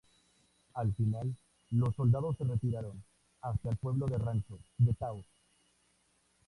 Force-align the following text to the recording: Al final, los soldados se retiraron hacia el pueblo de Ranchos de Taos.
Al 0.73 0.95
final, 0.95 1.35
los 1.69 1.93
soldados 1.95 2.35
se 2.35 2.43
retiraron 2.43 3.03
hacia 3.43 3.69
el 3.69 3.77
pueblo 3.77 4.07
de 4.07 4.17
Ranchos 4.17 4.59
de 4.79 4.95
Taos. 4.95 5.27